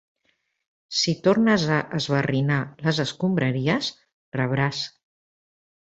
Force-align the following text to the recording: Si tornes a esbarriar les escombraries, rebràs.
Si 1.01 1.13
tornes 1.27 1.67
a 1.77 1.77
esbarriar 1.99 2.59
les 2.89 3.05
escombraries, 3.07 3.93
rebràs. 4.41 4.85